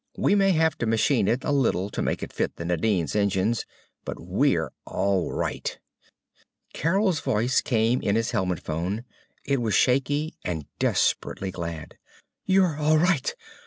[0.17, 3.67] We may have to machine it a little to make it fit the Nadine's engines.
[4.03, 5.77] But we're all right!"
[6.73, 9.03] Carol's voice came in his helmet phone.
[9.45, 11.99] It was shaky and desperately glad.
[12.49, 13.31] "_You're all right?